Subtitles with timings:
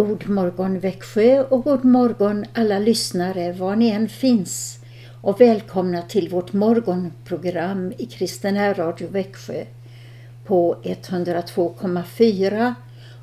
[0.00, 4.78] God morgon Växjö och god morgon alla lyssnare var ni än finns
[5.20, 9.64] och välkomna till vårt morgonprogram i Kristen Radio Växjö
[10.44, 12.74] på 102,4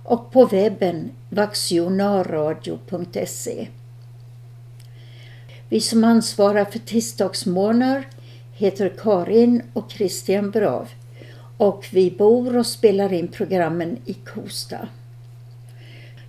[0.04, 3.68] och på webben vaxionarradio.se.
[5.70, 8.08] Vi som ansvarar för tisdagsmorgnar
[8.54, 10.90] heter Karin och Christian Brav
[11.58, 14.88] och vi bor och spelar in programmen i Kosta.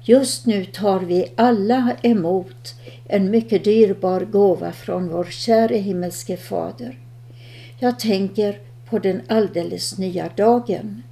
[0.08, 2.74] Just nu tar vi alla emot
[3.06, 6.98] en mycket dyrbar gåva från vår käre himmelske Fader.
[7.78, 11.02] Jag tänker på den alldeles nya dagen.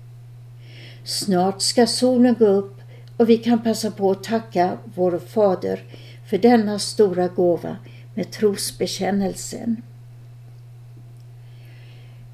[1.05, 2.81] Snart ska solen gå upp
[3.17, 5.83] och vi kan passa på att tacka vår Fader
[6.27, 7.77] för denna stora gåva
[8.15, 9.83] med trosbekännelsen.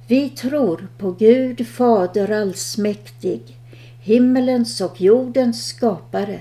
[0.06, 3.42] Vi tror på Gud Fader allsmäktig,
[4.00, 6.40] himmelens och jordens skapare.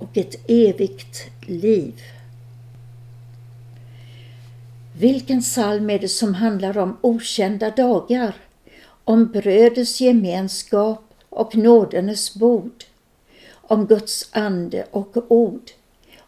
[0.00, 2.02] och ett evigt liv.
[4.98, 8.34] Vilken psalm är det som handlar om okända dagar,
[9.04, 12.84] om bröders gemenskap och nådenes bord,
[13.52, 15.70] om Guds ande och ord,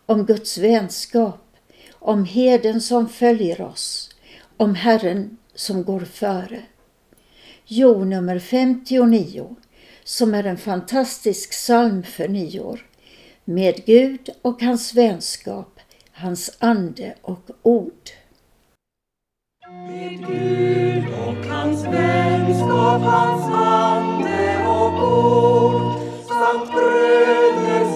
[0.06, 1.56] om Guds vänskap,
[1.92, 4.10] om heden som följer oss,
[4.56, 6.62] om Herren som går före.
[7.66, 9.56] Jo, nummer 59,
[10.04, 12.86] som är en fantastisk psalm för nyår,
[13.44, 15.80] med Gud och hans vänskap,
[16.12, 18.10] hans ande och ord.
[19.88, 25.92] Med Gud och hans vänskap, hans ande och ord
[26.28, 27.91] samt bröders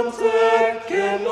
[0.00, 1.26] tider bland töcken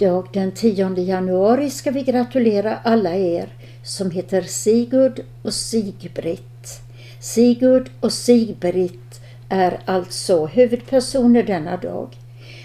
[0.00, 3.48] Idag den 10 januari ska vi gratulera alla er
[3.82, 6.80] som heter Sigurd och Sigbritt.
[7.20, 12.16] Sigurd och Sigbritt är alltså huvudpersoner denna dag,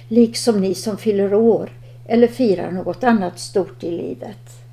[0.07, 1.69] liksom ni som fyller år
[2.05, 4.65] eller firar något annat stort i livet.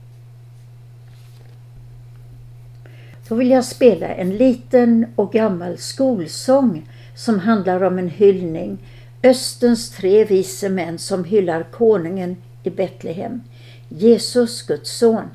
[3.28, 8.78] Då vill jag spela en liten och gammal skolsång som handlar om en hyllning
[9.22, 13.42] Östens tre vise män som hyllar konungen i Betlehem,
[13.88, 15.30] Jesus, Guds son.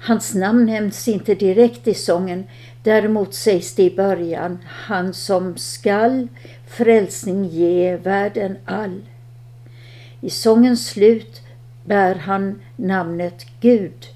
[0.00, 2.44] Hans namn nämns inte direkt i sången,
[2.82, 6.28] däremot sägs det i början, han som skall
[6.66, 9.02] frälsning ge världen all.
[10.20, 11.42] I sångens slut
[11.84, 14.06] bär han namnet Gud.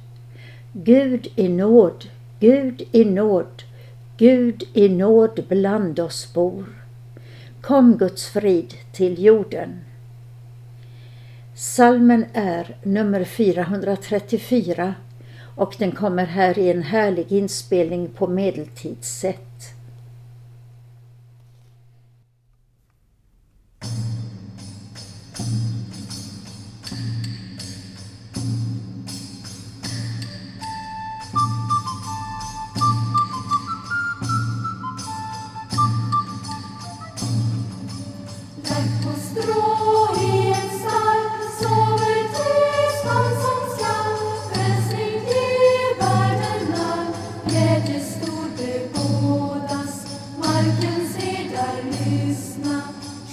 [0.72, 2.04] Gud i nåd,
[2.40, 3.62] Gud i nåd,
[4.16, 6.64] Gud i nåd bland oss bor.
[7.60, 9.80] Kom Guds frid till jorden.
[11.60, 14.94] Salmen är nummer 434
[15.56, 19.77] och den kommer här i en härlig inspelning på medeltidssätt.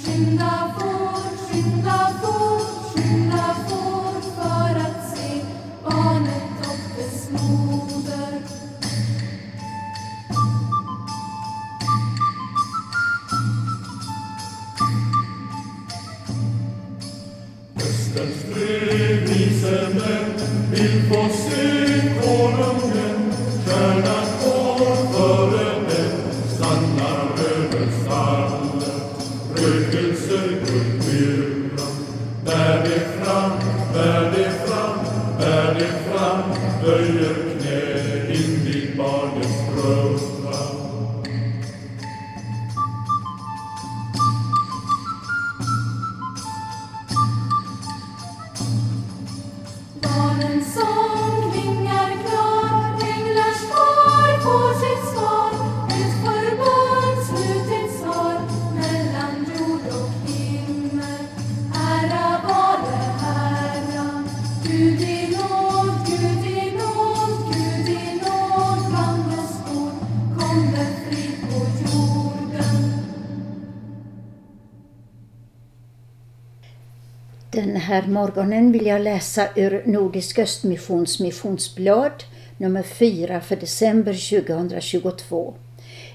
[0.06, 0.38] Den
[77.86, 82.24] här morgonen vill jag läsa ur Nordisk Östmissions missionsblad
[82.58, 85.54] nummer 4 för december 2022.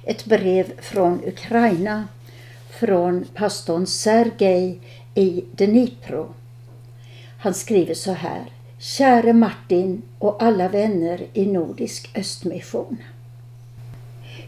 [0.04, 2.08] Ett brev från Ukraina
[2.80, 4.80] från pastorn Sergej
[5.14, 6.34] i Dnipro.
[7.38, 8.52] Han skriver så här.
[8.78, 12.96] Käre Martin och alla vänner i Nordisk Östmission.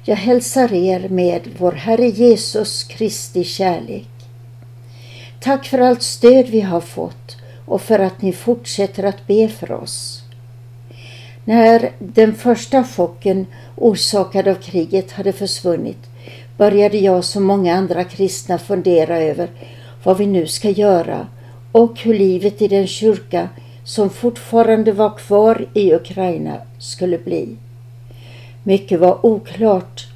[0.04, 4.11] Jag hälsar er med vår Herre Jesus Kristi kärlek.
[5.42, 9.72] Tack för allt stöd vi har fått och för att ni fortsätter att be för
[9.72, 10.22] oss.
[11.44, 13.46] När den första chocken
[13.76, 15.98] orsakad av kriget hade försvunnit
[16.56, 19.50] började jag som många andra kristna fundera över
[20.04, 21.26] vad vi nu ska göra
[21.72, 23.48] och hur livet i den kyrka
[23.84, 27.56] som fortfarande var kvar i Ukraina skulle bli.
[28.62, 30.06] Mycket var oklart.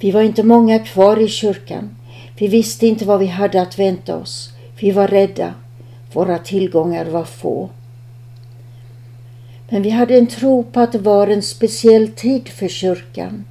[0.00, 1.96] Vi var inte många kvar i kyrkan.
[2.38, 4.51] Vi visste inte vad vi hade att vänta oss.
[4.82, 5.54] Vi var rädda.
[6.12, 7.70] Våra tillgångar var få.
[9.68, 13.44] Men vi hade en tro på att det var en speciell tid för kyrkan.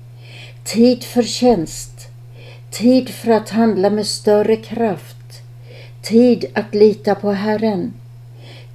[0.63, 1.91] Tid för tjänst.
[2.71, 5.41] Tid för att handla med större kraft.
[6.01, 7.93] Tid att lita på Herren.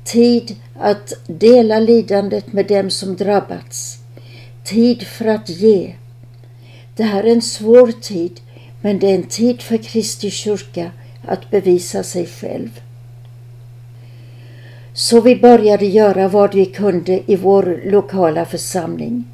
[0.04, 3.98] Tid att dela lidandet med dem som drabbats.
[4.64, 5.94] Tid för att ge.
[6.96, 8.40] Det här är en svår tid,
[8.80, 10.90] men det är en tid för Kristi kyrka
[11.26, 12.80] att bevisa sig själv.
[14.95, 19.25] Så vi började göra vad vi kunde i vår lokala församling.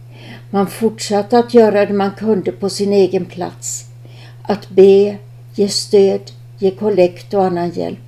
[0.50, 3.84] Man fortsatte att göra det man kunde på sin egen plats.
[4.42, 5.16] Att be,
[5.54, 6.20] ge stöd,
[6.58, 7.98] ge kollekt och annan hjälp.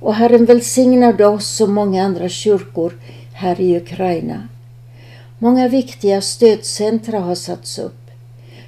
[0.00, 2.92] Och Herren välsignade oss och många andra kyrkor
[3.32, 4.48] här i Ukraina.
[5.38, 8.10] Många viktiga stödcentra har satts upp.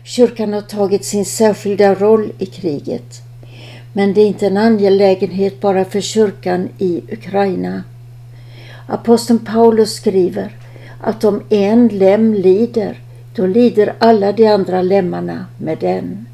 [0.04, 3.22] Kyrkan har tagit sin särskilda roll i kriget.
[3.92, 7.82] Men det är inte en angelägenhet bara för kyrkan i Ukraina.
[8.86, 10.56] Aposteln Paulus skriver
[11.00, 13.00] att om en lem lider,
[13.34, 16.26] då lider alla de andra lemmarna med den.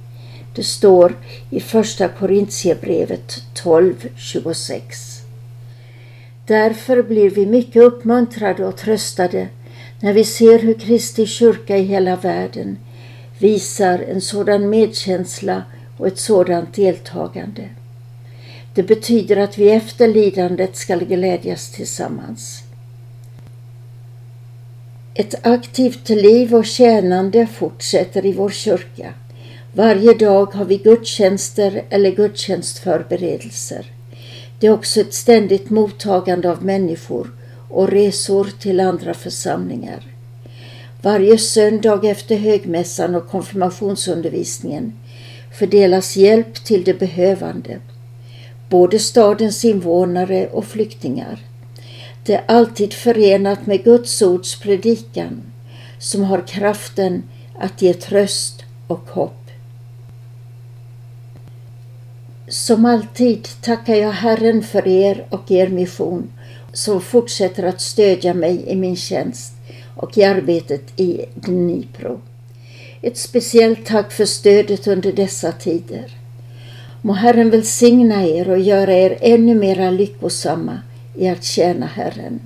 [0.55, 1.17] Det står
[1.50, 4.81] i Första Korintierbrevet 12.26.
[6.47, 9.49] Därför blir vi mycket uppmuntrade och tröstade
[10.00, 12.79] när vi ser hur Kristi kyrka i hela världen
[13.38, 15.62] visar en sådan medkänsla
[15.99, 17.69] och ett sådant deltagande.
[18.75, 22.62] Det betyder att vi efter lidandet skall glädjas tillsammans.
[25.14, 29.14] Ett aktivt liv och tjänande fortsätter i vår kyrka.
[29.75, 33.87] Varje dag har vi gudstjänster eller gudstjänstförberedelser.
[34.61, 37.31] Det är också ett ständigt mottagande av människor
[37.69, 40.02] och resor till andra församlingar.
[41.02, 44.93] Varje söndag efter högmässan och konfirmationsundervisningen
[45.52, 47.78] fördelas hjälp till de behövande,
[48.71, 51.38] både stadens invånare och flyktingar.
[52.25, 55.43] Det är alltid förenat med Guds ords predikan
[55.99, 57.23] som har kraften
[57.59, 59.50] att ge tröst och hopp.
[62.49, 66.33] Som alltid tackar jag Herren för er och er mission
[66.73, 69.52] som fortsätter att stödja mig i min tjänst
[69.97, 72.21] och i arbetet i Dnipro.
[73.02, 76.17] Ett speciellt tack för stödet under dessa tider.
[77.02, 80.81] Må Herren välsigna er och göra er ännu mera lyckosamma
[81.17, 82.40] i att tjäna Herren.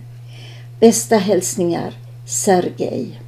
[0.81, 1.95] Bästa hälsningar
[2.27, 3.21] Sergej.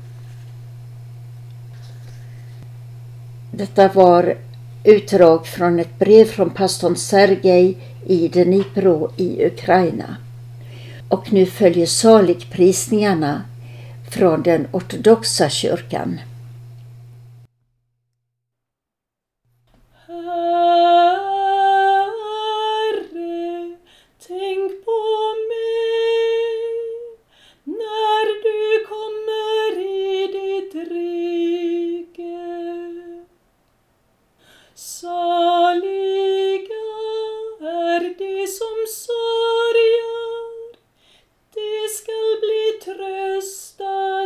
[3.50, 4.36] Detta var
[4.84, 10.16] utdrag från ett brev från pastorn Sergej i Dnipro i Ukraina.
[11.08, 13.42] Och nu följer saligprisningarna
[14.10, 16.20] från den ortodoxa kyrkan.
[22.84, 23.76] Herre,
[24.26, 25.00] tänk på
[25.50, 26.54] mig
[27.64, 32.38] när du kommer i ditt rike.
[34.74, 36.04] Saliga
[37.60, 40.76] är de som sörjer,
[41.54, 44.23] de skall bli tröstade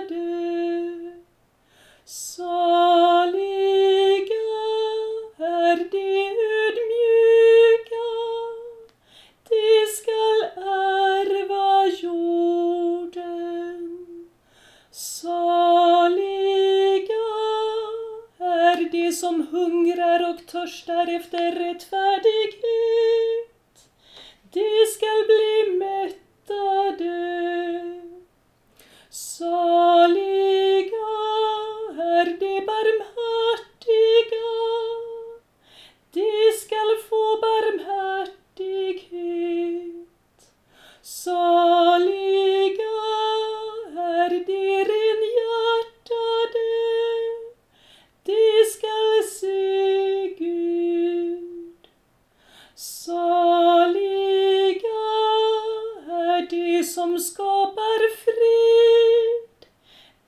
[57.09, 59.69] som skapar fred,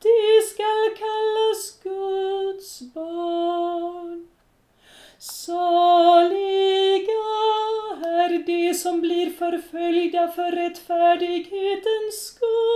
[0.02, 4.28] de skall kallas Guds barn.
[5.18, 5.60] Saliga
[8.04, 12.69] är de som blir förföljda för rättfärdighetens skull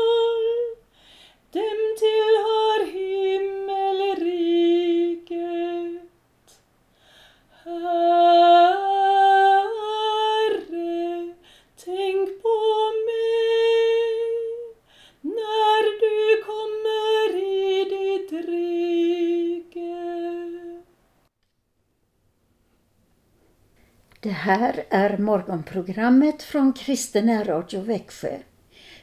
[25.15, 28.39] är morgonprogrammet från Kristen Radio Växjö.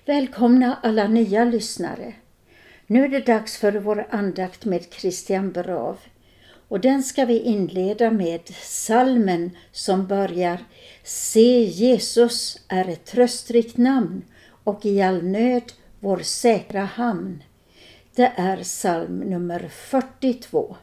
[0.05, 2.13] Välkomna alla nya lyssnare.
[2.87, 5.97] Nu är det dags för vår andakt med Christian Brav.
[6.67, 10.59] Och den ska vi inleda med salmen som börjar
[11.03, 14.21] Se Jesus är ett tröstrikt namn
[14.63, 17.43] och i all nöd vår säkra hamn.
[18.15, 20.75] Det är psalm nummer 42.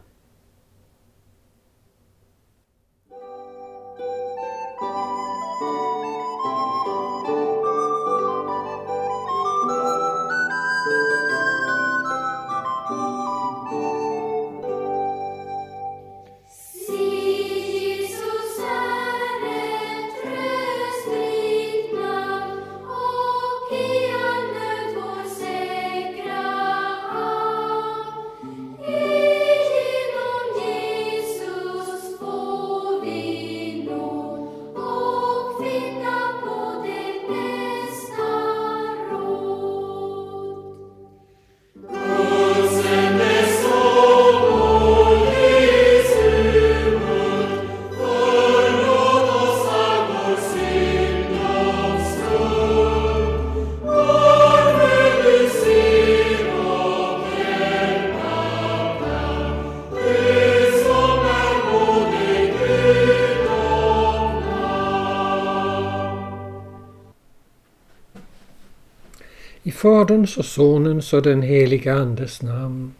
[70.19, 72.95] Faderns och Sonens och den heliga Andes namn.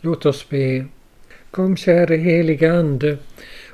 [0.00, 0.86] Låt oss be.
[1.50, 3.18] Kom käre heliga Ande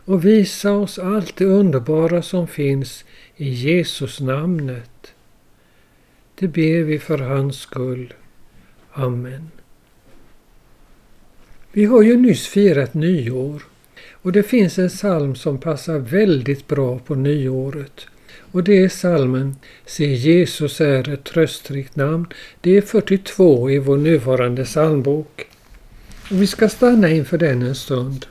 [0.05, 3.05] och visa oss allt det underbara som finns
[3.37, 5.15] i Jesus namnet.
[6.35, 8.15] Det ber vi för hans skull.
[8.93, 9.51] Amen.
[11.73, 13.63] Vi har ju nyss firat nyår
[14.13, 18.07] och det finns en psalm som passar väldigt bra på nyåret.
[18.53, 19.57] Och det är salmen
[19.87, 22.27] Se Jesus är ett tröstrikt namn.
[22.61, 25.47] Det är 42 i vår nuvarande psalmbok.
[26.31, 28.27] Och vi ska stanna inför den en stund.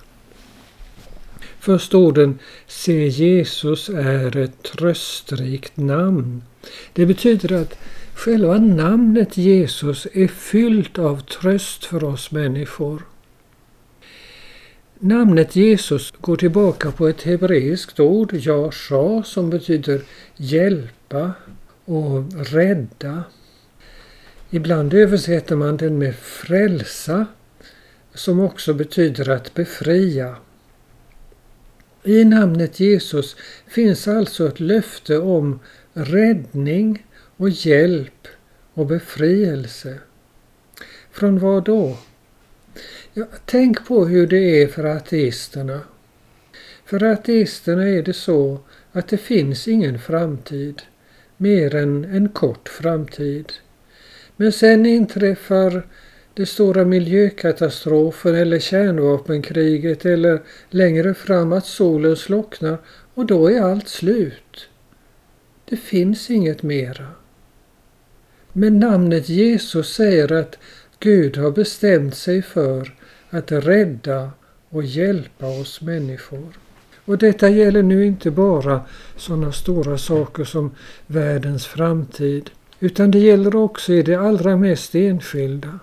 [1.59, 6.43] Först orden Se Jesus är ett tröstrikt namn.
[6.93, 7.77] Det betyder att
[8.13, 13.01] själva namnet Jesus är fyllt av tröst för oss människor.
[15.03, 20.01] Namnet Jesus går tillbaka på ett hebreiskt ord, Jasha, som betyder
[20.35, 21.31] hjälpa
[21.85, 23.23] och rädda.
[24.49, 27.25] Ibland översätter man den med frälsa,
[28.13, 30.35] som också betyder att befria.
[32.03, 33.35] I namnet Jesus
[33.67, 35.59] finns alltså ett löfte om
[35.93, 37.05] räddning
[37.37, 38.27] och hjälp
[38.73, 39.99] och befrielse.
[41.11, 41.97] Från vad då?
[43.13, 45.81] Ja, tänk på hur det är för ateisterna.
[46.85, 48.59] För ateisterna är det så
[48.91, 50.81] att det finns ingen framtid,
[51.37, 53.51] mer än en kort framtid.
[54.35, 55.87] Men sen inträffar
[56.33, 62.77] den stora miljökatastrofen eller kärnvapenkriget eller längre fram att solen slocknar
[63.13, 64.69] och då är allt slut.
[65.69, 67.07] Det finns inget mera.
[68.53, 70.57] Men namnet Jesus säger att
[70.99, 73.00] Gud har bestämt sig för
[73.31, 74.31] att rädda
[74.69, 76.53] och hjälpa oss människor.
[77.05, 78.81] Och detta gäller nu inte bara
[79.15, 80.71] sådana stora saker som
[81.07, 85.79] världens framtid, utan det gäller också i det allra mest enskilda.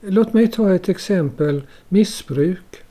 [0.00, 2.82] Låt mig ta ett exempel, missbruk.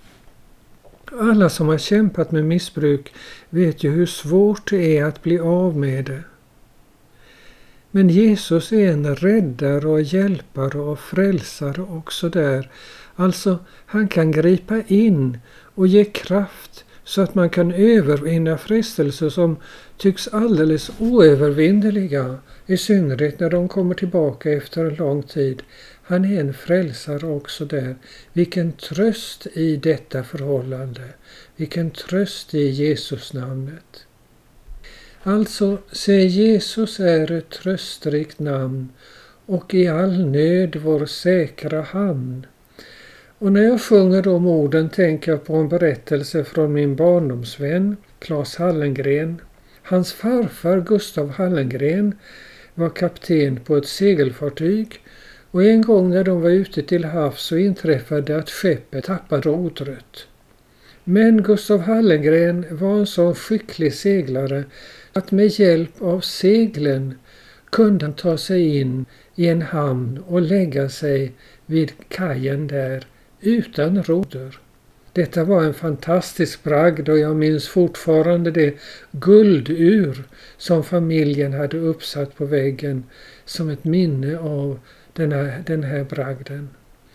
[1.11, 3.13] Alla som har kämpat med missbruk
[3.49, 6.23] vet ju hur svårt det är att bli av med det.
[7.91, 12.69] Men Jesus är en räddare och hjälpare och frälsare också där
[13.19, 15.37] Alltså, han kan gripa in
[15.75, 19.57] och ge kraft så att man kan övervinna frestelser som
[19.97, 25.63] tycks alldeles oövervinneliga, i synnerhet när de kommer tillbaka efter en lång tid.
[26.03, 27.95] Han är en frälsare också där.
[28.33, 31.01] Vilken tröst i detta förhållande.
[31.55, 34.05] Vilken tröst i Jesusnamnet!
[35.23, 38.89] Alltså, se Jesus är ett tröstrikt namn
[39.45, 42.45] och i all nöd vår säkra hamn.
[43.39, 48.55] Och när jag sjunger de orden tänker jag på en berättelse från min barndomsvän Claes
[48.55, 49.41] Hallengren.
[49.83, 52.15] Hans farfar Gustav Hallengren
[52.73, 54.99] var kapten på ett segelfartyg
[55.51, 60.27] och en gång när de var ute till havs så inträffade att skeppet tappade rodret.
[61.03, 64.63] Men Gustav Hallengren var en så skicklig seglare
[65.13, 67.15] att med hjälp av seglen
[67.69, 71.31] kunde han ta sig in i en hamn och lägga sig
[71.65, 73.05] vid kajen där
[73.41, 74.59] utan roder.
[75.13, 78.75] Detta var en fantastisk bragd och jag minns fortfarande det
[79.11, 80.23] guldur
[80.57, 83.03] som familjen hade uppsatt på väggen
[83.45, 84.79] som ett minne av
[85.13, 86.69] den här, den här bragden.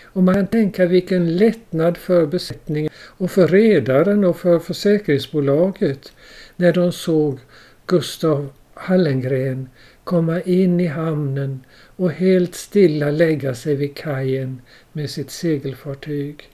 [0.04, 6.12] Och man kan tänka vilken lättnad för besättningen och för redaren och för försäkringsbolaget
[6.56, 7.38] när de såg
[7.86, 9.68] Gustav Hallengren
[10.04, 11.64] komma in i hamnen
[11.96, 14.60] och helt stilla lägga sig vid kajen
[14.92, 16.50] med sitt segelfartyg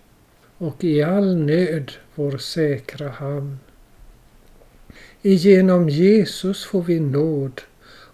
[0.58, 3.58] och i all nöd vår säkra hamn.
[5.22, 7.60] Genom Jesus får vi nåd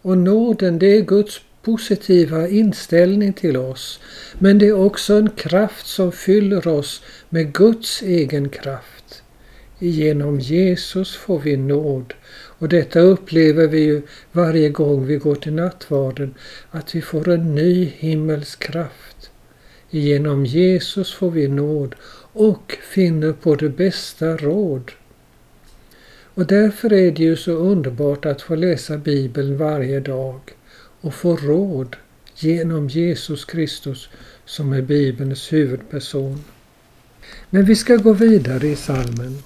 [0.03, 4.01] och nåden det är Guds positiva inställning till oss
[4.39, 9.23] men det är också en kraft som fyller oss med Guds egen kraft.
[9.79, 12.15] Genom Jesus får vi nåd
[12.59, 16.35] och detta upplever vi ju varje gång vi går till nattvarden,
[16.71, 19.13] att vi får en ny himmelsk kraft.
[19.94, 21.94] Genom Jesus får vi nåd
[22.33, 24.92] och finner på det bästa råd.
[26.35, 30.40] Och därför är det ju så underbart att få läsa Bibeln varje dag
[31.00, 31.96] och få råd
[32.37, 34.09] genom Jesus Kristus
[34.44, 36.44] som är Bibelns huvudperson.
[37.50, 39.38] Men vi ska gå vidare i salmen.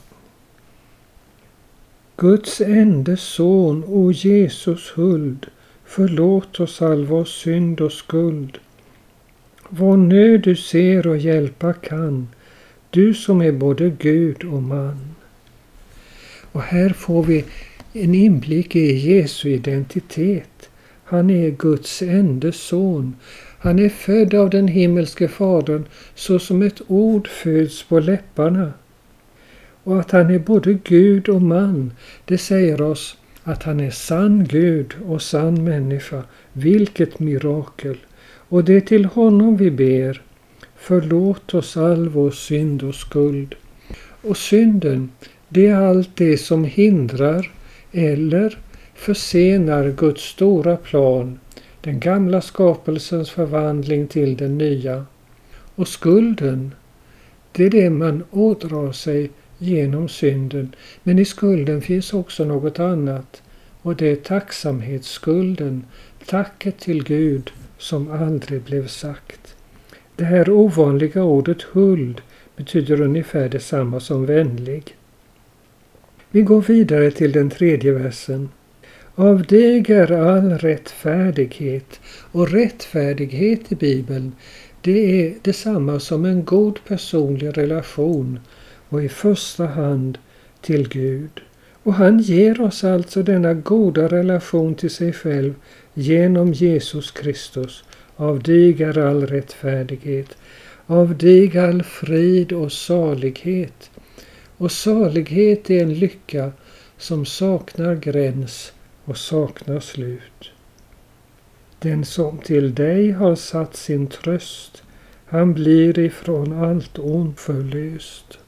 [2.16, 5.46] Guds ende son, o Jesus huld,
[5.84, 8.58] förlåt oss all vår synd och skuld.
[9.70, 12.28] Vår nöd du ser och hjälpa kan,
[12.90, 15.14] du som är både Gud och man.
[16.52, 17.44] Och här får vi
[17.92, 20.70] en inblick i Jesu identitet.
[21.04, 23.16] Han är Guds enda son.
[23.58, 28.72] Han är född av den himmelske Fadern så som ett ord föds på läpparna.
[29.84, 31.92] Och att han är både Gud och man,
[32.24, 36.22] det säger oss att han är sann Gud och sann människa.
[36.52, 37.96] Vilket mirakel!
[38.48, 40.22] Och det är till honom vi ber.
[40.76, 43.54] Förlåt oss all vår synd och skuld.
[44.22, 45.10] Och synden,
[45.48, 47.50] det är allt det som hindrar
[47.92, 48.58] eller
[48.94, 51.38] försenar Guds stora plan,
[51.80, 55.06] den gamla skapelsens förvandling till den nya.
[55.74, 56.74] Och skulden,
[57.52, 60.74] det är det man ådrar sig genom synden.
[61.02, 63.42] Men i skulden finns också något annat
[63.82, 65.84] och det är tacksamhetsskulden,
[66.26, 69.56] tacket till Gud som aldrig blev sagt.
[70.16, 72.20] Det här ovanliga ordet huld
[72.56, 74.96] betyder ungefär detsamma som vänlig.
[76.30, 78.48] Vi går vidare till den tredje versen.
[79.14, 82.00] Av dig är all rättfärdighet
[82.32, 84.32] och rättfärdighet i Bibeln
[84.80, 88.40] det är detsamma som en god personlig relation
[88.88, 90.18] och i första hand
[90.60, 91.40] till Gud.
[91.82, 95.54] Och han ger oss alltså denna goda relation till sig själv
[95.98, 97.84] genom Jesus Kristus.
[98.16, 100.36] Av dig är all rättfärdighet,
[100.86, 103.90] av dig all frid och salighet.
[104.56, 106.52] Och salighet är en lycka
[106.96, 108.72] som saknar gräns
[109.04, 110.50] och saknar slut.
[111.78, 114.82] Den som till dig har satt sin tröst,
[115.26, 118.38] han blir ifrån allt ont förlöst.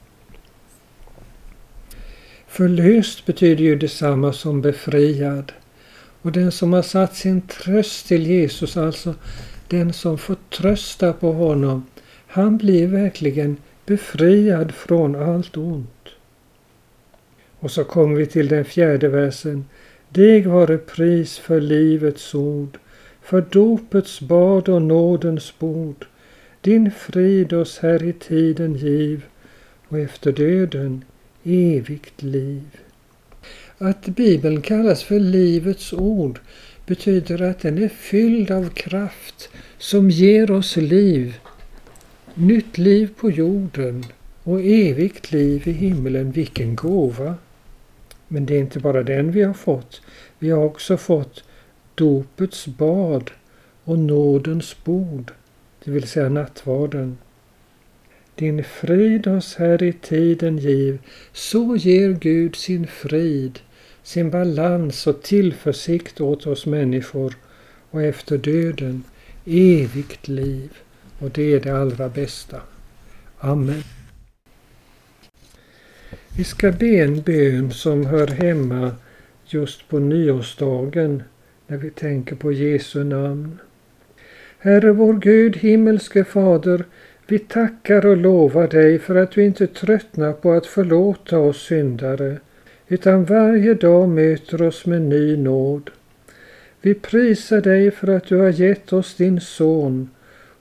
[2.46, 5.52] Förlöst betyder ju detsamma som befriad.
[6.22, 9.14] Och den som har satt sin tröst till Jesus, alltså
[9.68, 11.86] den som får trösta på honom,
[12.26, 13.56] han blir verkligen
[13.86, 16.08] befriad från allt ont.
[17.60, 19.64] Och så kommer vi till den fjärde versen.
[20.08, 22.78] Dig vare pris för livets ord,
[23.22, 26.06] för dopets bad och nådens bord.
[26.60, 29.24] Din frid oss här i tiden giv
[29.88, 31.04] och efter döden
[31.44, 32.80] evigt liv.
[33.82, 36.40] Att Bibeln kallas för Livets ord
[36.86, 41.36] betyder att den är fylld av kraft som ger oss liv,
[42.34, 44.04] nytt liv på jorden
[44.42, 46.30] och evigt liv i himlen.
[46.30, 47.34] Vilken gåva!
[48.28, 50.02] Men det är inte bara den vi har fått.
[50.38, 51.44] Vi har också fått
[51.94, 53.30] dopets bad
[53.84, 55.32] och nådens bord,
[55.84, 57.18] det vill säga nattvarden.
[58.34, 60.98] Din frid oss här i tiden giv,
[61.32, 63.60] så ger Gud sin frid,
[64.10, 67.34] sin balans och tillförsikt åt oss människor
[67.90, 69.04] och efter döden
[69.46, 70.70] evigt liv.
[71.18, 72.60] Och det är det allra bästa.
[73.38, 73.82] Amen.
[76.36, 78.96] Vi ska be en bön som hör hemma
[79.46, 81.22] just på nyårsdagen
[81.66, 83.58] när vi tänker på Jesu namn.
[84.58, 86.84] Herre vår Gud, himmelske Fader,
[87.26, 92.38] vi tackar och lovar dig för att du inte tröttnar på att förlåta oss syndare,
[92.90, 95.90] utan varje dag möter oss med ny nåd.
[96.82, 100.08] Vi prisar dig för att du har gett oss din son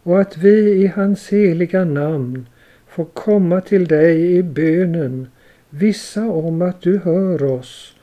[0.04, 2.48] och att vi i hans heliga namn
[2.88, 5.28] får komma till dig i bönen,
[5.70, 7.96] vissa om att du hör oss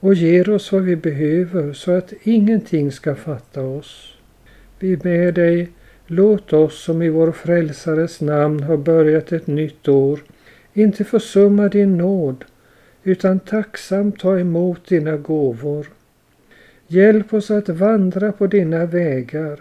[0.00, 4.14] och ger oss vad vi behöver så att ingenting ska fatta oss.
[4.78, 5.68] Vi ber dig
[6.12, 10.20] Låt oss som i vår frälsares namn har börjat ett nytt år
[10.74, 12.44] inte försumma din nåd
[13.04, 15.86] utan tacksamt ta emot dina gåvor.
[16.86, 19.60] Hjälp oss att vandra på dina vägar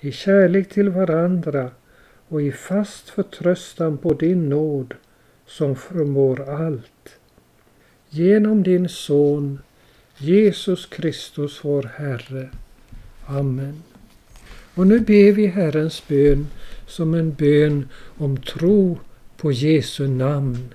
[0.00, 1.70] i kärlek till varandra
[2.28, 4.94] och i fast förtröstan på din nåd
[5.46, 7.18] som förmår allt.
[8.08, 9.58] Genom din Son
[10.16, 12.48] Jesus Kristus vår Herre.
[13.26, 13.82] Amen.
[14.74, 16.46] Och nu ber vi Herrens bön
[16.86, 18.98] som en bön om tro
[19.36, 20.74] på Jesu namn.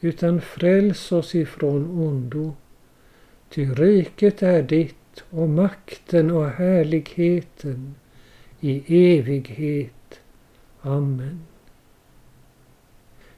[0.00, 2.52] utan fräls oss ifrån ondo.
[3.48, 7.94] Ty riket är ditt och makten och härligheten
[8.60, 8.82] i
[9.18, 10.20] evighet.
[10.80, 11.40] Amen.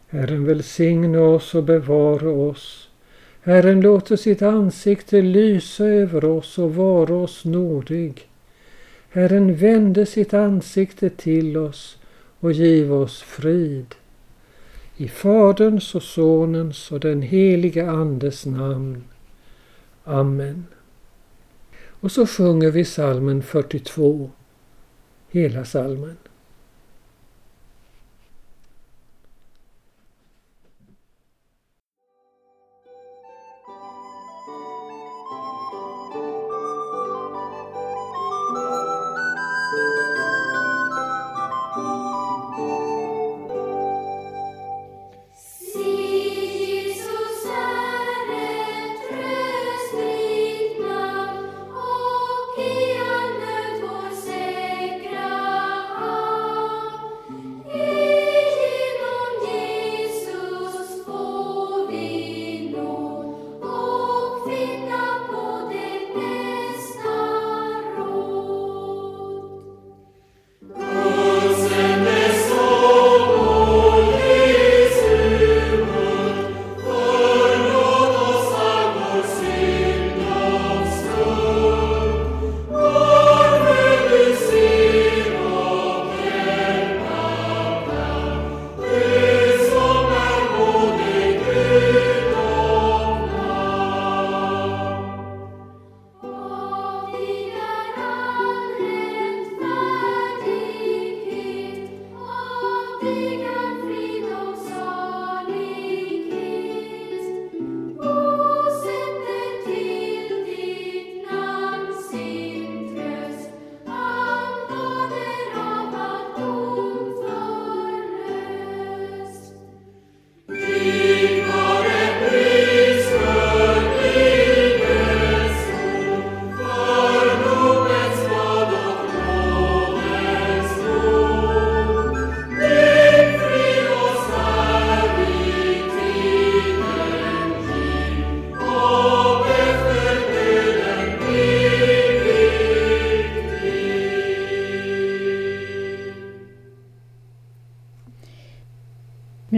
[0.08, 2.88] Herren välsigne oss och bevara oss.
[3.42, 8.28] Herren låter sitt ansikte lysa över oss och vara oss nådig.
[9.10, 11.98] Herren vände sitt ansikte till oss
[12.40, 13.94] och giv oss frid.
[15.00, 19.04] I Faderns och Sonens och den helige Andes namn.
[20.04, 20.66] Amen.
[22.00, 24.30] Och så sjunger vi salmen 42,
[25.30, 26.16] hela salmen.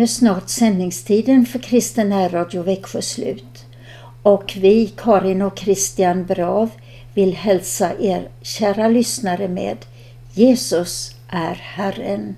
[0.03, 3.65] Nu är snart sändningstiden för Kristen Radio Växjö slut.
[4.23, 6.71] Och vi, Karin och Christian Brav,
[7.15, 9.77] vill hälsa er kära lyssnare med
[10.33, 12.35] Jesus är Herren.